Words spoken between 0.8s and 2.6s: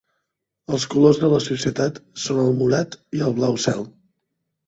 colors de la societat són el